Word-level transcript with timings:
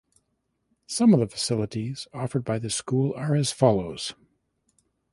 Some 0.87 1.13
of 1.13 1.19
the 1.19 1.27
facilities 1.27 2.07
offered 2.11 2.43
by 2.43 2.57
this 2.57 2.73
school 2.73 3.13
are 3.15 3.35
as 3.35 3.51
follows 3.51 4.15